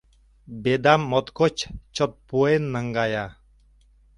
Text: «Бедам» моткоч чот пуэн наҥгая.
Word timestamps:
«Бедам» 0.63 1.01
моткоч 1.09 1.57
чот 1.95 2.11
пуэн 2.27 2.63
наҥгая. 2.73 3.25